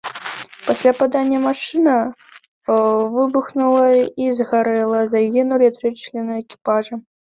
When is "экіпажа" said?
6.47-6.95